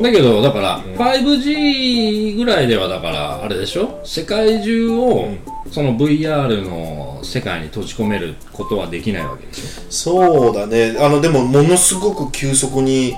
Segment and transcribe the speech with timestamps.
[0.00, 4.00] だけどだから 5G ぐらいではだからあれでしょ？
[4.04, 5.28] 世界中を
[5.70, 9.82] その VR の世界に閉じ込めることはできないわけでしょ？
[9.90, 10.96] そうだね。
[11.00, 13.14] あのでもものすごく急速に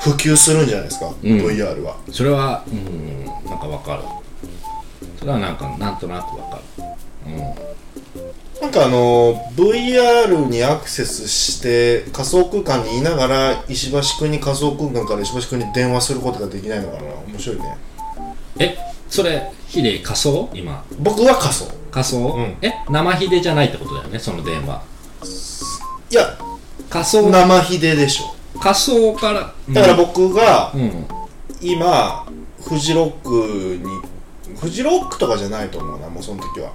[0.00, 1.96] 普及するんじゃないですか、VR は。
[2.10, 4.02] それはうんなんかわかる。
[5.18, 6.79] それはなんかなんとなくわかる
[8.60, 17.02] なんかあの VR にアクセスして仮想空間にいながら石橋君に仮想空間から石橋君に電話することができないのかな。
[17.26, 17.76] 面白いね。
[18.58, 18.76] え
[19.08, 20.50] それヒデ仮想？
[20.52, 20.84] 今。
[20.98, 21.66] 僕は仮想。
[21.90, 22.56] 仮想、ん。
[22.60, 24.82] え生ヒデじゃないってことだよねその電話。
[26.10, 26.38] いや
[26.90, 27.30] 仮想。
[27.30, 28.34] 生ヒデでしょ。
[28.60, 29.54] 仮想から。
[29.70, 31.06] だから僕がうん。
[31.62, 32.26] 今
[32.62, 36.72] フジロックにフジロックとかじゃないと思うなもうその時は、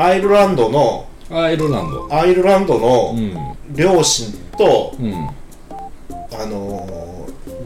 [0.00, 2.08] アイルランドのアイルランド。
[2.14, 3.56] アイルランドうのん。
[3.74, 5.12] 両親と、うん。
[5.12, 7.08] あのー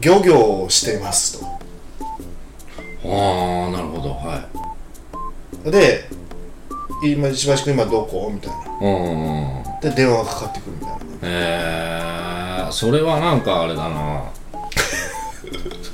[0.01, 1.45] 漁業をしていますと。
[1.45, 1.49] あ
[3.69, 4.09] あなるほど。
[4.09, 4.49] は
[5.63, 6.09] で
[7.03, 8.29] 今石橋君今どこ？
[8.33, 8.55] みたいな。
[8.57, 10.95] いうんで電話がかかってくるみたいな。
[11.21, 14.23] えー、それはなんかあれだな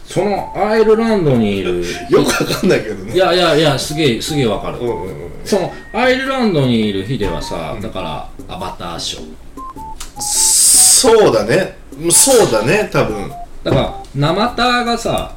[0.10, 1.84] そのアイルランドにいる。
[2.10, 3.14] よくわかんないけどね。
[3.14, 5.32] いやいやいやすげえすげえわかる、うんうんうん。
[5.46, 10.20] そのアイルランドにいるヒデはさ、だからアバターショー。
[10.20, 11.78] そうだね。
[12.10, 13.30] そうだね多分。
[13.64, 15.36] だから生ターがさ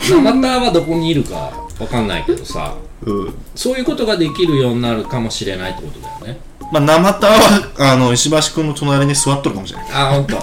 [0.00, 3.34] 生ターはどこにいるかわかんないけどさうん。
[3.54, 6.40] そういうことができるようになるかもしれないってことだよね。
[6.72, 9.88] まあ生田はあの石橋君の隣に座っとるかもしれない。
[9.92, 10.36] あ本当。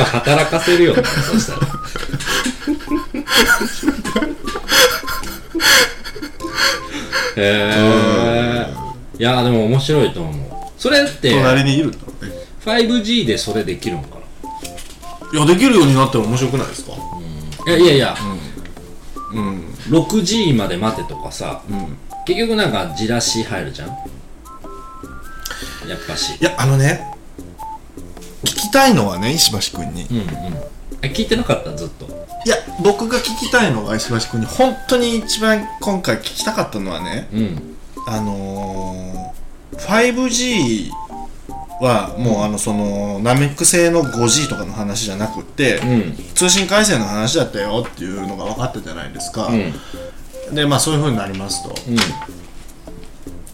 [0.00, 1.81] あ働かせるよねそしたら
[7.36, 8.66] へえ
[9.18, 10.34] いやでも面白いと思う。
[10.76, 12.32] それって隣にいるんだろうね
[12.64, 14.18] 5G でそれできるのか
[15.32, 16.92] いやできるようになったら面白くないですか？
[17.66, 18.16] ないやいやいや、
[19.32, 19.60] うん。
[19.88, 21.96] 6G まで待てとかさうん。
[22.26, 23.88] 結局なんかじらし入るじゃん？
[23.88, 23.94] や
[25.96, 26.36] っぱし。
[26.40, 27.08] いやあのね
[28.42, 30.06] 聞きたいのはね石橋君に。
[30.10, 30.24] うんうん。
[31.02, 31.74] え聞いてなかった？
[31.76, 32.21] ずっと
[32.82, 37.76] 僕が聞きたいのは石橋君に本当に一番今回聞きたかったのはねうん。
[38.06, 40.90] あのー、5G
[41.80, 46.16] はもうあのそのナメック製の 5G とかの話じゃなくって、うん。
[46.34, 50.54] 通信回線の話だったよっていうのが分かったじゃないですか、うん。
[50.54, 51.74] でまあそういう風になりますと。
[51.88, 51.96] うん。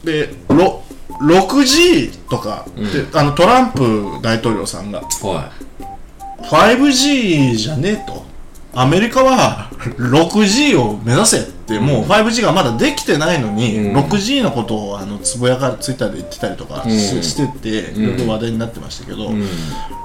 [0.04, 0.82] でろ
[1.20, 5.52] 6G とかって、あのトランプ大統領さんがは
[6.42, 8.17] 5G じゃねえと
[8.80, 13.96] アメリカは 6G を目指せってもう 5G がまだできてないのに、うん。
[13.96, 17.22] 6G のことをあのつぶやかツイッターで言ってたりとかし,、うん。
[17.24, 17.68] してて
[18.00, 19.46] いろいろ話題になってましたけど、い、うん、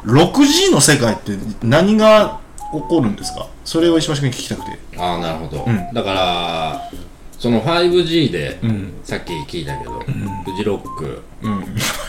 [0.05, 2.39] 6G の世界って何が
[2.73, 3.47] 起こるんですか？
[3.63, 4.79] それを石橋君に聞きたくて。
[4.97, 5.93] ああなるほど、うん。
[5.93, 6.91] だから
[7.37, 8.93] その 5G で、ん。
[9.03, 10.05] さっき聞いたけど、フ
[10.57, 11.51] ジロックうん。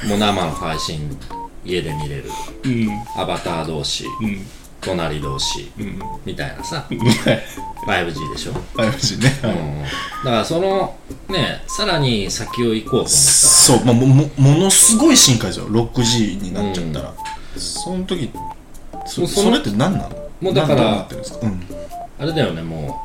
[0.08, 1.14] もう生の配信
[1.62, 2.24] 家で見れる。
[2.64, 2.88] うん
[3.20, 4.06] アバター同士。
[4.22, 4.46] うん
[4.84, 5.98] 隣同士うん。
[6.24, 6.86] みたいなさ。
[6.88, 7.42] はい
[7.84, 10.96] 5G でしょ、5G ね、うん、だからその
[11.28, 13.10] ねさらに先を行こうと思った。
[13.10, 17.12] そう、まあ、ももものすごい進化ですよ 6G になっちゃったら、
[17.58, 18.30] その時
[19.04, 20.30] そそれって何なの？
[20.40, 21.60] もうだから何になってるんですか、うん、
[22.20, 23.04] あれだよねも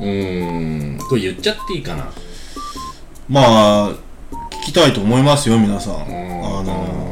[0.00, 0.04] う。
[0.04, 0.98] うーん。
[1.08, 2.10] これ言っちゃっていいかな。
[3.28, 3.92] まあ
[4.50, 5.96] 聞きたいと思いますよ皆さん、ん。
[5.98, 6.02] あ
[6.64, 7.11] のー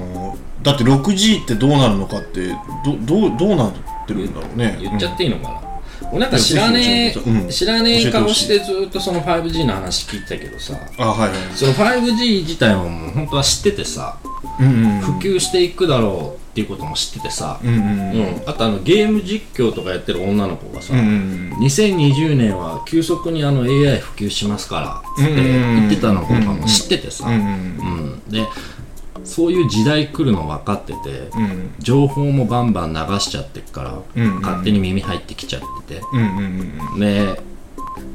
[0.62, 2.48] だって 6G ってどうなるのかって
[2.84, 3.72] どどうどうなっ
[4.06, 4.78] てるんだろうね。
[4.80, 5.60] 言っちゃっていいのかな、
[6.10, 7.36] 俺なんか知らねうん。
[7.48, 10.74] え知らねえ顔してずっとその 5G の話聞いてたけどさ。
[10.98, 11.38] あはいはい。
[11.54, 14.18] その 5G 自体はもう本当は知っててさ
[14.58, 18.42] うんうん普及していくだろうっていうことも知っててさ、うんうんうん。
[18.46, 27.40] あとあのゲーム実況とかやってる女の子がさ、うんうん2020年は急速にあの AI 普及しますからって言ってたのとかも知っててさ、うんうん。
[27.40, 27.44] う
[28.16, 28.30] ん。
[28.30, 28.46] で
[29.24, 31.74] そういう時代来るの分かってて、うん。
[31.78, 37.40] 情報もバンバン流しちゃってっから、うんうん勝手に耳入ってきちゃってて、うんうんうんで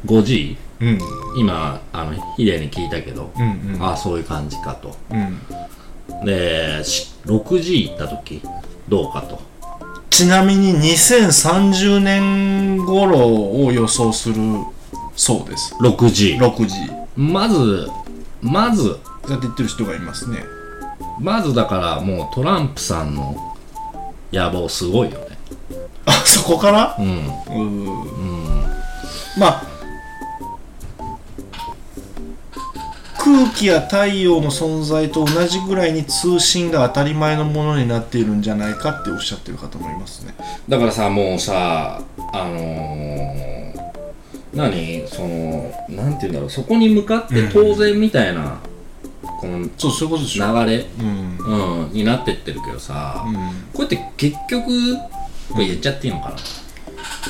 [0.05, 0.99] 5G うん。
[1.37, 3.83] 今あのヒデに聞いたけど、うんうん。
[3.83, 4.95] ああそういう感じかと。
[5.11, 6.25] うん。
[6.25, 8.41] でし 6G 行った時
[8.87, 9.41] どうかと。
[10.09, 14.35] ちなみに2030年頃を予想する
[15.15, 15.75] そうです。
[15.81, 17.89] 6G 6G まず
[18.41, 20.43] まずだって言ってる人がいますね
[21.19, 23.35] まずだからもうトランプさんの
[24.31, 25.37] 野望すごいよね。
[26.05, 26.95] あそこから？
[26.99, 27.05] うん。
[27.05, 28.35] うーん。
[29.37, 29.75] まあ
[33.17, 40.35] 空気や太陽の存在と同じぐらいに通信が当たり前のものになっているんじゃないかっておっしゃってる方もいますね。
[40.69, 42.03] だからさもうさ
[42.33, 43.73] あのー、
[44.53, 45.07] 何？
[45.07, 46.49] そのなんて言うんだろう。
[46.51, 48.59] そこに向かって当然みたいな、
[49.45, 50.65] このそうそういうことでしょ。
[50.65, 51.85] 流れ、うん。
[51.85, 53.33] うん、になってってるけどさ、うん。
[53.35, 53.39] こ
[53.79, 54.97] うやって結局
[55.51, 56.35] これ言っちゃっていいのかな、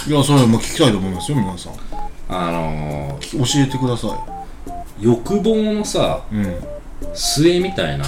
[0.07, 1.73] いやそれも聞きたいと思いますよ皆さん。
[2.27, 4.07] あのー、教えてくださ
[4.99, 6.55] 欲望のさいうん。
[7.13, 8.05] 末みたいな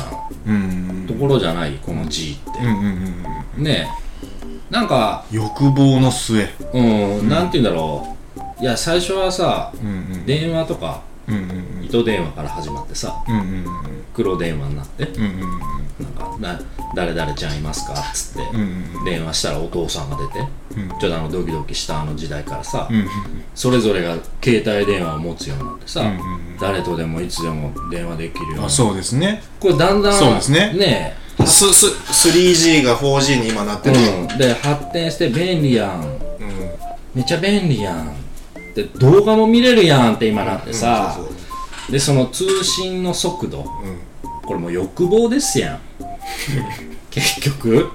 [0.47, 1.05] うん。
[1.07, 3.25] ところじゃないこの G って、うんうん
[3.57, 3.87] うんね
[4.71, 4.73] え。
[4.73, 6.47] なんか欲望の末。
[6.73, 6.81] う
[7.23, 8.15] ん、なんて言うんだろ
[8.59, 8.63] う。
[8.63, 10.25] いや最初はさうんうん。
[10.25, 13.13] 電話とかうんうん糸電話から始まってさ。
[13.27, 13.65] うんうん
[14.17, 15.59] 黒電話になってうんうんうん。
[15.99, 16.59] なんかな
[16.95, 17.93] 誰々ちゃんいますか？
[17.93, 20.39] っつって、うんうん電話したらお父さんが出て、
[20.81, 20.99] うん。
[20.99, 23.07] ちょっとあのドキドキしたあの時代からさ、うん
[23.55, 28.65] それぞれが携帯電話を持つようになってさ、うんうん誰とでもいつでも電話できるように。
[28.65, 29.43] あそうですね。
[29.59, 30.73] これだんだんそうですね。
[30.73, 31.15] ね
[31.45, 31.85] すす
[32.29, 33.95] 3G が 4G に今なってる。
[33.99, 36.01] うん、で発展して便利やん。
[36.01, 36.17] うん。
[37.13, 38.15] めっちゃ便利やん。
[38.73, 41.36] で動画も見れるやんって今なってさ、そうそう
[41.89, 43.65] でその通信の速度うん。
[44.45, 45.79] これもう欲望ですやん。
[47.11, 47.89] 結局。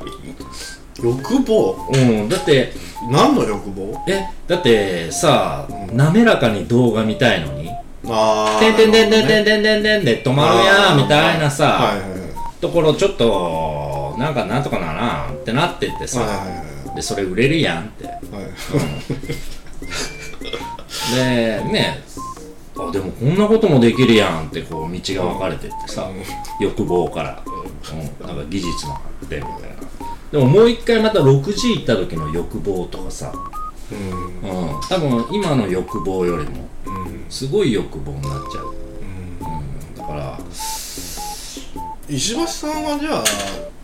[1.02, 1.88] 欲望？
[1.92, 2.28] うん。
[2.28, 2.72] だって
[3.10, 4.04] 何の欲望？
[4.08, 5.96] えだってさ、うん。
[5.96, 7.70] 滑らかに動画見たいのに
[8.08, 12.20] あ「てんてんてんてんてんんてんてんてん」で止まるやんみたいなさ、はいはいはい。
[12.60, 18.04] ところちょっとなんかなんとかならんってなってってさ、はいはいでそれ売れるやんって。
[18.04, 18.16] はい。
[18.34, 18.44] はい
[21.14, 22.02] でね
[22.78, 26.08] あでもこんなこともできるやんってこう道が分かれてってさ、
[26.60, 29.76] 欲望から、うん、なんか技術の発展みたいな。
[30.32, 33.32] でももう一回また 6G 行った時の欲望とかさ、
[33.90, 34.50] うん。
[34.50, 37.26] うん、多分今の欲望よりもうん。
[37.28, 38.74] すごい欲望になっちゃう、
[39.42, 39.58] うん。
[39.58, 40.38] うん、だから
[42.08, 43.24] 石橋さんはじゃあ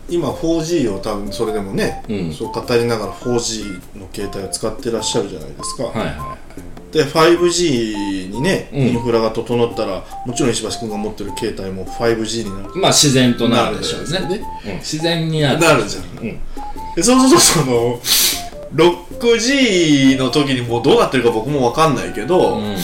[0.09, 2.33] 今 4G を多分それでもね、うん。
[2.33, 6.37] そう語りながら 4G の携帯を使ってらっしゃるじゃないですか、はいは
[6.91, 8.79] で 5G にね、うん。
[8.87, 12.73] インフラが整ったらもちろん石橋君が持ってる携帯も 5G になる。
[12.75, 14.09] いまあ自然となるでしょうね。
[14.11, 15.59] なるでうん、自然になる。
[15.59, 16.39] なるじゃん、うん。
[16.95, 17.99] でそうするとその
[18.73, 22.75] 6G の時にもうどうなってるか僕も分かんないけど、うん。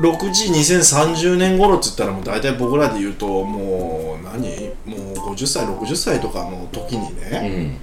[0.00, 4.72] 6G2030 年頃っつったらもう大体僕らで言うともう何？
[4.86, 7.80] もう50歳60歳とかの時にうね、ん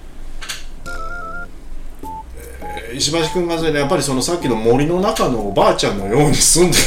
[2.94, 6.80] 石橋君がそれでやっぱりそのさっきの森の中のおばあちゃんのように住んでい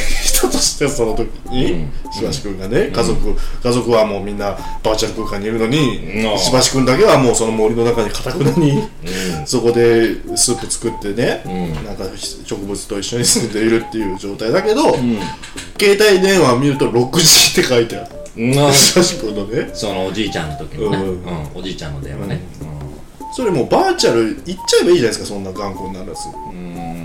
[0.47, 4.53] たとしてその時に、うん石橋君がね家族、家族はもうみんな
[4.85, 6.35] バーチャル空間にいるのに、うん。
[6.35, 9.47] 石橋君だけはもうその森の中にかたくなにうん。
[9.47, 11.85] そこでスープ作ってね、うん。
[11.85, 15.19] なんか植物と一緒に住んでいるっていう状態だけど、うん。
[15.79, 18.15] 携帯電話を見ると 6G って書いてある。
[18.37, 18.51] うん。
[18.53, 19.71] 石橋君のね。
[19.75, 22.41] そのおじいちゃんの時のおじいちゃんの電話ね、
[23.35, 26.29] それもうバーチャル行っちゃえばいいじゃないですかそんな頑固にならず。
[26.29, 26.77] うん。
[26.77, 27.05] うん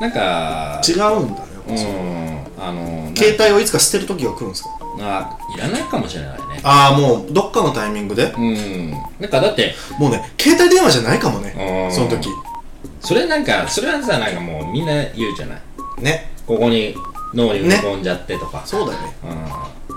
[0.00, 2.38] なんか違うんだよ、うん。
[2.58, 4.70] あのな携帯をいつか捨てる時が来るんですか？
[5.00, 6.60] あいらないかもしれないね。
[6.62, 8.32] ああもうどっかのタイミングで？
[8.36, 8.90] うん。
[8.90, 11.92] なんかだってもうね携帯電話じゃないかもねうん。
[11.92, 12.28] その時。
[13.00, 15.60] それなんかそれはさなんかもうみんな言うじゃない？
[16.02, 16.30] ね。
[16.46, 16.94] ここに
[17.32, 19.14] 脳に埋め込んじゃってとか、そうだよね。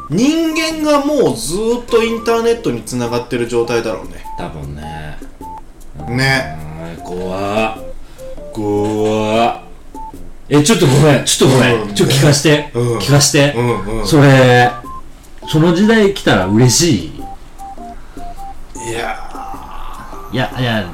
[0.10, 0.18] うん。
[0.18, 4.26] 人間がもうずーっとインターネットにつながってる状態だろうね。
[4.38, 5.18] 多分ね。
[6.08, 6.58] ね。
[6.98, 7.04] うん。
[7.04, 7.84] 怖っ。
[8.54, 9.67] 怖っ
[10.50, 11.94] えちょっとごめんちょっとごめん、うん。
[11.94, 12.98] ちょっと聞かして、うん。
[13.00, 14.08] 聞かして、うんうん。
[14.08, 14.72] それ
[15.50, 18.90] その時代来たら嬉しい？
[18.90, 19.18] いや
[20.32, 20.86] いやいや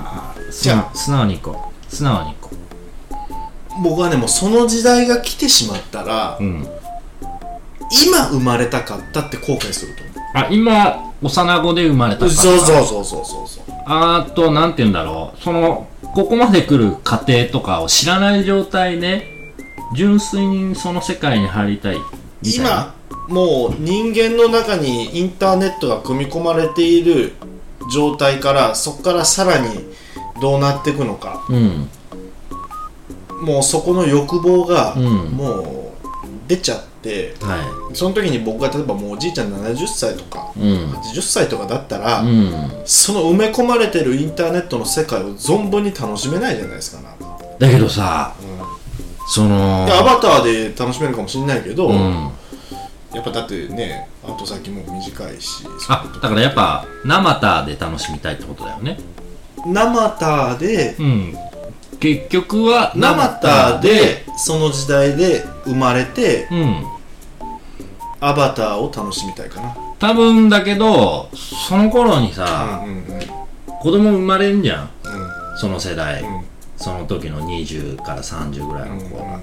[0.51, 1.95] じゃ素直にいこう。
[1.95, 2.50] 素直にいこ
[3.83, 6.67] 僕はねもうその時代が来てしまったら、ううん。
[8.05, 13.63] 今生まれたかったって後悔すると思あ今幼子で生まれたからうそうそうそうそうそうそう。
[13.86, 15.41] あとなんて言うんだろう。
[15.41, 19.33] そのここまで来る過程とかを知らない状態で
[19.93, 21.97] 純粋にその世界に入りたい
[22.41, 22.93] みたいな。
[22.93, 27.33] 今もう人間の中にインターネットが組み込まれている
[27.91, 29.93] 状態からそこからさらに
[30.41, 31.45] どうなっていくのか。
[31.50, 31.89] うん。
[33.41, 35.03] もうそこの欲望がうん。
[35.31, 35.83] もう
[36.47, 40.91] 出ちゃって、はその時に僕が例えばもうおじいちゃん70歳とかいうん。
[40.91, 42.81] 80歳とかだったら、うん。
[42.85, 47.15] その埋め込まれてるインターネットの世界を存分に楽しめないじゃないですかな、
[47.59, 48.73] だけどさうん
[49.27, 52.32] そのアバターで楽しめるかもしれないけど、うん。
[53.13, 58.98] やっぱだってね後先も短いしあだからやっぱ生田で楽しみたいってことだよね。
[59.65, 61.36] 生ターでうん。
[62.00, 66.84] 結局は生ターでその時代で生まれてうん。
[68.20, 69.75] アバターを楽しみたいかな。
[70.00, 71.30] 多分だけど
[71.68, 73.22] その頃にさ、うんうんうん。
[73.82, 74.89] 子供生まれんじゃん。
[75.03, 75.58] うん。
[75.58, 76.46] その世代、ん
[76.84, 79.40] その時の20から30ぐらいの子が、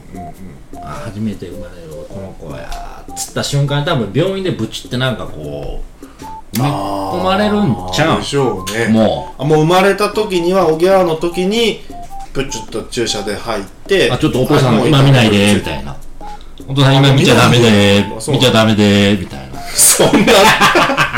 [0.83, 2.69] あ初めて生まれるこの子や。
[3.09, 6.07] ーっつった瞬間に多分病院でブチってなんかこう
[6.59, 8.89] 埋め込まれるんちゃうでしょうね。
[8.89, 11.81] もあもう生まれた時にはおぎゃーの時に
[12.35, 15.97] プチュッと注射で入ってあちょっとお父さんはい今見ないでみたいな。
[16.69, 19.59] お父さん今見ちゃダメで見ちゃダメでみたいな。
[19.63, 20.33] そんな。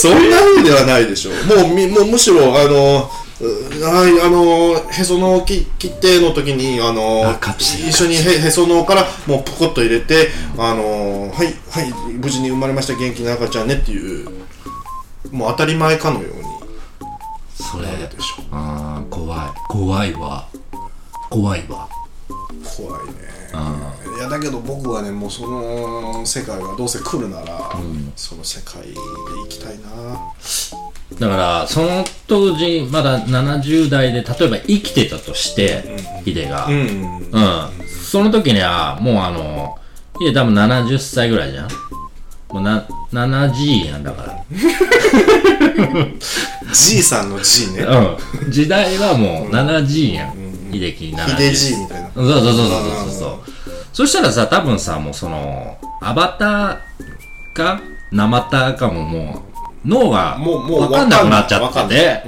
[0.00, 1.64] そんな風ではないでしょう。
[1.64, 3.17] もうみもうむしろあのう
[3.80, 7.24] はいあのへそのき切手の時にあの
[7.58, 14.28] 一緒にへへその緒からもうポコッと入れてあのはいはい無事に生まれました元気な赤ちゃんねっていう
[15.30, 16.48] もう当たり前かのように
[17.68, 17.86] それ。
[17.86, 19.40] なるでしょあー怖い。
[19.68, 20.48] 怖いわ。
[21.28, 21.88] 怖いわ。
[22.76, 23.28] 怖いね。
[23.52, 27.70] あいやだけど僕はねもうその世界がどうせ来るなら、
[28.14, 28.94] その世界で
[29.44, 30.34] 生きたいな
[31.18, 37.88] だからその当時まだ70代で例えば生きてたとしてヒデがうんうん。
[38.08, 39.78] その時には、もうあの、
[40.20, 41.68] いや、多分70歳ぐらいじゃん
[42.50, 44.42] もうな、7G なんだか
[46.72, 47.98] G さんの G ねら。
[47.98, 48.02] う
[48.48, 48.50] ん。
[48.50, 50.32] 時代はもう 7G やん。
[50.72, 51.36] 秀樹70。
[51.36, 52.66] 秀 G みたいなそうそうそうそうそ
[53.06, 53.50] うそう。
[53.92, 59.47] そしたらさ、多分さ、もうその、アバターか、生ターかももう、
[59.88, 62.22] 脳がもうもうわかんなくなっちゃってて、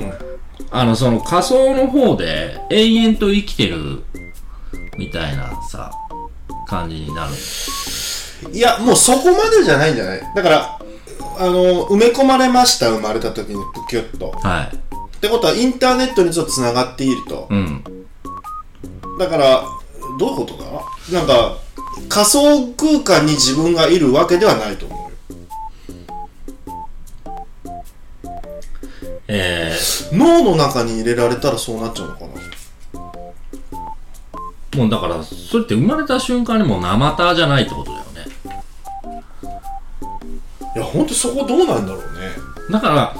[0.70, 4.02] あの、その仮想の方で永遠と生きてる
[4.96, 5.92] みたいなさ、
[6.66, 7.32] 感じになる。
[8.52, 10.22] いやもうそこまでじゃないんじゃない？
[10.34, 10.78] だから
[11.38, 14.30] あの埋め込まれました生まれた時にプキュッと。
[14.30, 14.76] はい。
[14.76, 17.46] ってことはインターネットにちょっとつながっていると。
[17.50, 17.84] うん。
[19.18, 19.62] だから
[20.18, 20.64] どういうことだ？
[21.18, 21.58] なんか
[22.08, 24.99] 仮想空間に自分がいるわけではないと思う
[29.32, 29.76] よえ
[30.12, 32.28] 脳の中に入れられたらそうなっちゃうのかな？
[34.72, 38.10] ー、もうだから、それって生まれた瞬間にもう生ターじゃないってことだよね。
[40.76, 42.08] いやほんとそこどうなんだろうね
[42.70, 43.14] だから、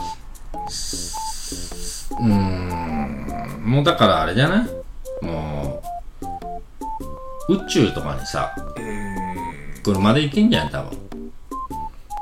[0.69, 5.25] すうーん、もうだからあれじゃない？
[5.25, 5.83] も
[7.49, 8.55] う、宇宙とかにさ、
[9.83, 10.99] 車で行けんじゃん、多分。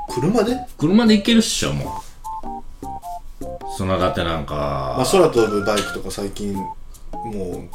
[0.09, 1.87] 車で、車で行けるっしょ、もう。
[3.79, 6.65] そのだってなんか、まあ、空飛ぶバイクとか最近も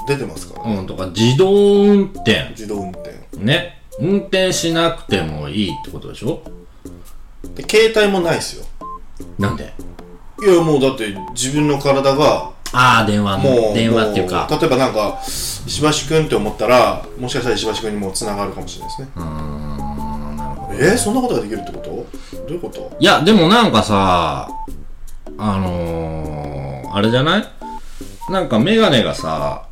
[0.04, 1.50] う出てますからね、うん、とか自動
[1.84, 2.50] 運転。
[2.50, 3.80] 自動運転ね。
[3.98, 6.42] 運転しなくてもいいってことでしょ？
[7.54, 8.66] で携帯もないですよ
[9.38, 9.72] なんで？
[10.42, 14.46] いやもうだって自分の体がああ、電話もの、う電話っていうか。
[14.50, 20.78] も例えばなんか石橋君って思ったらもしかしたら石橋君にもつながるかもしれないですねうーん、なるほど。
[20.78, 21.90] えー、そんなことができるってこと？
[22.36, 22.94] どういうこと？
[23.00, 24.50] いや、でもなんかさ、
[25.38, 27.44] あのー、あれじゃない？
[28.30, 29.66] なんかメガネがさ、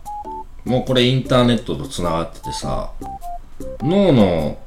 [0.65, 2.91] もうこれインターネットと繋がっててさ、
[3.83, 4.59] 脳の、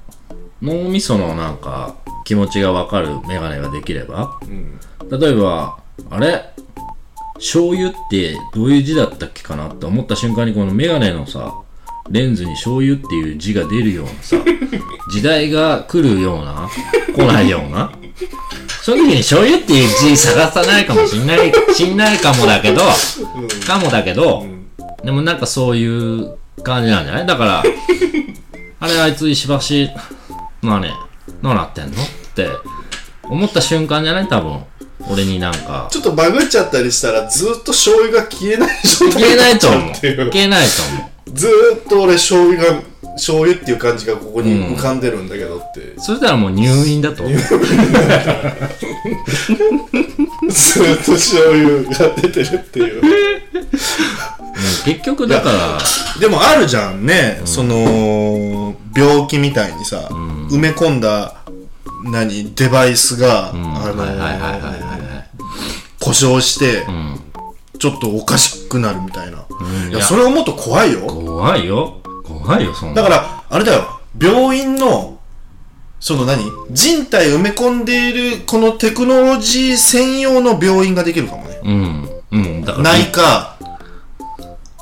[0.61, 4.79] 脳みそのなんか気持ちがわかるメガネができれば、うん
[5.11, 5.77] 例えば、
[6.09, 6.49] あれ？
[7.35, 11.53] 醤油ってどういう字だったっけかなって思った瞬間にこのメガネのさ、
[12.09, 14.37] レンズに醤油っていう字が出るようなさ、
[15.11, 16.69] 時代が来るような、
[17.13, 17.91] 来ないような。
[18.85, 22.83] その時に醤油っていう字探さないかもしんない、 しんないかもだけど、
[23.65, 24.45] かもだけど、
[25.03, 27.25] でもなんかそういう感じなんじゃない？
[27.25, 27.63] だから、
[28.79, 29.91] あれあいつ石橋、
[30.61, 30.83] 何
[31.41, 32.47] どうなってんのって
[33.23, 34.27] 思った瞬間じゃない？
[34.27, 34.59] 多分。
[35.09, 35.87] 俺になんか。
[35.91, 39.93] ちょっとバグっちゃったりしたらずっと醤油が消えない状態消えないと思う。
[39.93, 42.79] 消えないと思ずーっと俺醤油が
[43.15, 45.99] 醤油っていう感じがここに浮かんでるんだけどって、う。
[45.99, 47.23] そしたらもう入院だと。
[47.23, 53.01] ずーっと醤油が出てるっていう。
[54.85, 55.79] 結局だから、
[56.19, 60.09] でもあるじゃんね、その病気みたいにさ、
[60.49, 61.43] 埋め込んだ
[62.03, 65.29] 何デバイスが、あのはいはいはいはいはいはい。
[65.99, 67.19] 故障して、ん。
[67.77, 70.01] ちょっとおかしくなるみたいな、いやいや。
[70.01, 71.01] それをもっと怖いよ。
[71.01, 72.01] 怖いよ。
[72.27, 73.01] 怖いよ、そんな。
[73.01, 75.19] だからあれだよ病院の
[75.99, 76.43] その何？
[76.71, 82.09] 人体埋め込んでいるこのテクノロジー専用の病院ができるかもねうん。
[82.31, 82.61] うん。
[82.65, 82.83] だから。
[82.83, 83.57] 内科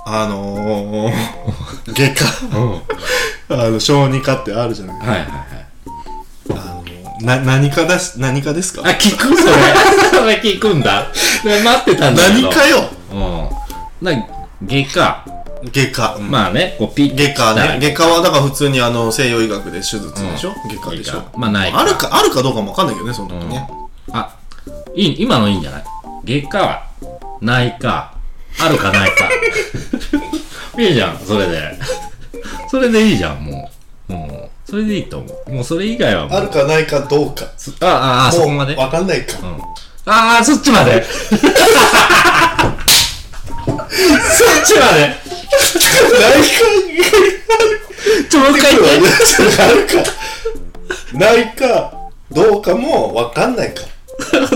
[0.05, 1.13] あのー、
[1.93, 2.71] 外科うん。
[2.71, 2.81] はい
[3.50, 5.00] あの小児科ってあるじゃない？
[5.00, 5.27] はいはい。
[6.50, 6.83] あの
[7.21, 8.81] な何科だし何科ですか？
[8.83, 9.53] あ、聞くそれ。
[10.12, 11.07] それ聞くんだ。
[11.45, 12.41] ね 待ってたんだけど。
[12.41, 12.83] 何科よ？
[13.12, 14.05] うん。
[14.05, 14.25] な、
[14.65, 15.25] 外科。
[15.72, 17.62] 外科、うんまあね、こうピッ外科ね。
[17.62, 23.70] 外外科はだから普通にあの西洋医学で手術でしょ、外科でしょ外科まあないかあるか、あるかどうかもわかんないけどね、その時ね。
[24.12, 24.36] あ、
[24.96, 25.84] いい、今のいいんじゃない？
[26.25, 26.84] 外科は、
[27.41, 28.13] 内科、
[28.60, 29.29] あるかないか。
[30.82, 31.79] いいじゃん、それで。
[32.70, 33.70] それでいいじゃん、も
[34.10, 34.13] う。
[34.13, 34.50] うん。
[34.70, 35.51] それでいいと思う。
[35.53, 36.39] もうそれ以外はもう。
[36.39, 37.46] あるかないかどうか。
[37.82, 38.75] あ、あ、あ、そこまで？
[38.75, 39.38] もうわかんないか。
[39.41, 39.62] うん。
[40.05, 41.03] ああ、そっちまで。
[41.05, 41.39] そっ
[44.65, 45.22] ちまで。
[46.19, 46.43] ない
[48.29, 49.57] ちょ、もう一回言って。
[49.57, 51.93] か、あるか、ないか、
[52.31, 53.81] どうかもわかんないか。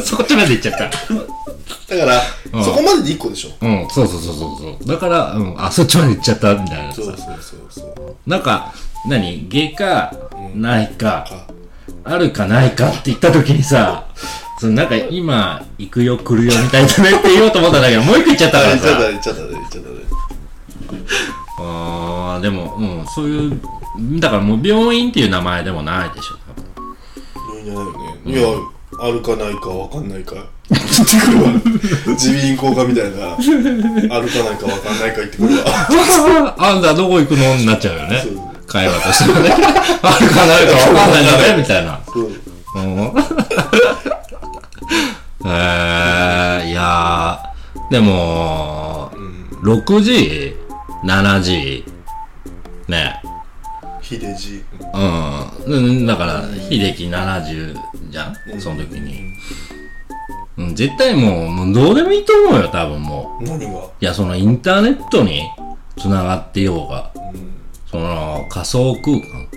[0.03, 0.89] そっちまで行っちゃった。
[1.95, 2.21] だから、
[2.53, 3.49] うんそこまでで一個でしょ。
[3.61, 4.87] うん、そうそうそうそうそう。
[4.87, 7.05] だから、うん、あ、そっちまで行っちゃった、みたいなさそう。
[7.05, 8.29] そうそうそう。
[8.29, 8.73] なんか、
[9.07, 9.47] 何？
[9.49, 10.13] 外科、
[10.53, 11.25] 内科、
[12.03, 14.05] ああるかないかって言った時にさ、
[14.59, 18.85] そのなんか今、行くよ来るよみたいだねって言おうと思ったんだけど、もう一個言っちゃったからさ。
[18.85, 19.89] 言っちゃった、言っちゃった、言っちゃった。
[21.59, 23.59] あー、でも、うん、そういう、
[24.19, 27.83] だからもう病院っていう名前でもないでしょ、多分ゃないよ
[28.25, 28.39] ね。
[28.39, 28.47] いや、
[28.99, 30.35] あるかないかわかんないか。
[30.69, 31.51] 言ってくるわ。
[31.51, 33.33] 耳鼻咽喉科みたいな。
[34.15, 36.55] あるかないかわかんないか言ってくるわ。
[36.57, 37.55] あんたどこ行くの？
[37.55, 38.67] になっちゃうよねそう。
[38.67, 39.49] 会話としてはね。
[40.01, 41.99] あるかないかわかんないんだね、みたいな。
[42.05, 42.31] そう。
[42.75, 43.13] うん
[45.45, 49.11] えー、いやー、でも、
[49.63, 50.46] 6時？
[51.07, 51.85] ?7 時
[52.89, 53.21] ね。
[54.01, 54.63] 秀治。
[54.93, 55.49] うん。
[55.65, 57.75] うんだから、秀樹70
[58.09, 59.33] じゃん、うんその時に。
[60.57, 63.43] うん、絶対もう、もうどうでもいいと思うよ、多分もう。
[63.43, 63.79] 何が？
[64.01, 65.43] いや、そのインターネットに
[65.97, 67.51] 繋がってようが、うん。
[67.89, 69.47] その仮想空間。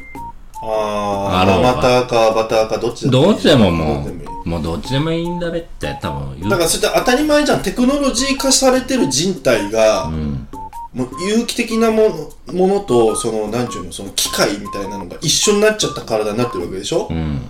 [0.62, 6.50] あー、あアバターかアバターかどっちでももどっちでもいいうもうどっちでもいいんだべって多分言う。
[6.50, 7.62] だからそれって当たり前じゃん。
[7.62, 10.49] テクノロジー化されてる人体が、うん。
[10.92, 17.43] もう有機的なものものと、その、なんちゅうの、その機械みたいなのが一緒になっちゃった体になってるわけでしょ、うん。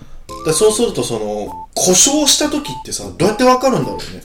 [0.45, 4.23] だそうすると、その、故障した時ってさ、どうやってわかるんだろうね。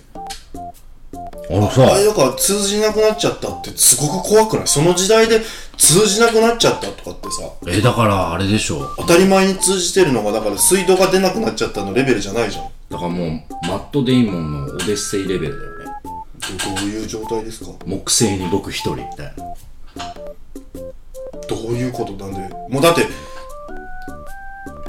[1.48, 1.86] あ、そう。
[1.86, 4.66] あれだから通じなくなっちゃったってすごく怖くない？
[4.66, 5.40] その時代で
[5.78, 8.94] 通じなくなっちゃったとかってさ、え、だからあれでしょ。
[8.98, 12.64] 当たり前に通じてるのが、だから水道が出なくなっちゃったのレベルじゃないじゃん。
[12.90, 13.28] だからもう、
[13.62, 15.75] マットデイモンのオデッセイレベルだよね。
[16.52, 17.72] どどういう状態ですか？
[17.84, 19.32] 木星に僕一人みたいな。
[21.48, 22.54] どういうことなんで？
[22.68, 23.06] もうだって、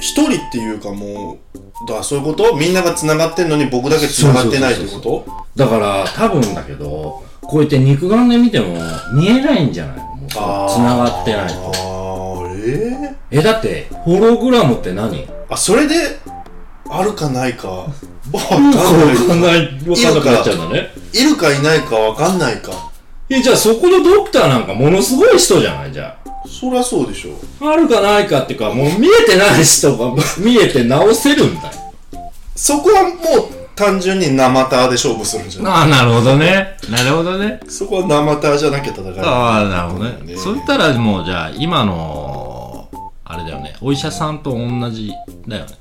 [0.00, 2.54] 一人っていうかもう、だそういうこと？
[2.56, 5.24] みんなが繋がってんのに僕だけ繋がってないってこと？
[5.56, 8.76] だから、多分だけど、こうやって肉眼で見ても
[9.14, 9.96] 見えないんじゃない？
[9.96, 10.74] のもうあー。
[10.74, 11.54] 繋がってないと。
[11.54, 15.26] あーええ、だって、ホログラムって何？
[15.26, 15.94] ー、あ、それで、
[16.90, 17.86] あるかないか、わ
[18.48, 19.16] かんわない。
[19.16, 20.90] かんない、わかんなくなっちゃうんだね。
[21.12, 22.72] いるかいないかわかんないか。
[23.28, 25.92] え、じゃあそこのドクターなんかものすごい人じゃない？
[25.92, 27.32] じゃそりゃそうでしょ。
[27.66, 27.72] あ。
[27.72, 31.72] あるかないかっていうか、もう見えてない人が見えて直せるんだよ。
[32.56, 33.14] そこはもう
[33.76, 35.72] 単純に生ターで勝負するんじゃない？
[35.72, 36.76] ああ、なるほどね。
[36.90, 37.60] なるほどね。
[37.68, 39.20] そこは生ターじゃなきゃ戦えない。
[39.20, 40.18] ああ、なるほどね。
[40.24, 42.88] ねそういったらもうじゃあ、今の、
[43.24, 45.12] あれだよね、お医者さんと同じ
[45.46, 45.72] だよね。